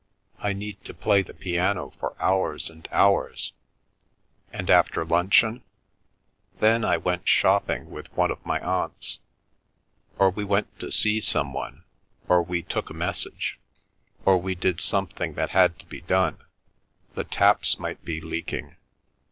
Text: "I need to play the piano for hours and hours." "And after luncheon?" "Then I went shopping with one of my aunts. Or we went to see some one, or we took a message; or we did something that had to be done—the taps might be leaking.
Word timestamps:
"I 0.39 0.53
need 0.53 0.83
to 0.85 0.95
play 0.95 1.21
the 1.21 1.35
piano 1.35 1.93
for 1.99 2.19
hours 2.19 2.71
and 2.71 2.87
hours." 2.91 3.53
"And 4.51 4.67
after 4.71 5.05
luncheon?" 5.05 5.61
"Then 6.59 6.83
I 6.83 6.97
went 6.97 7.27
shopping 7.27 7.87
with 7.91 8.11
one 8.17 8.31
of 8.31 8.43
my 8.43 8.59
aunts. 8.61 9.19
Or 10.17 10.31
we 10.31 10.43
went 10.43 10.79
to 10.79 10.89
see 10.91 11.21
some 11.21 11.53
one, 11.53 11.83
or 12.27 12.41
we 12.41 12.63
took 12.63 12.89
a 12.89 12.95
message; 12.95 13.59
or 14.25 14.39
we 14.39 14.55
did 14.55 14.81
something 14.81 15.35
that 15.35 15.51
had 15.51 15.77
to 15.77 15.85
be 15.85 16.01
done—the 16.01 17.23
taps 17.25 17.77
might 17.77 18.03
be 18.03 18.19
leaking. 18.19 18.77